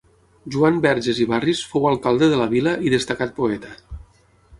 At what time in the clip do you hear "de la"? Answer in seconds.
2.31-2.47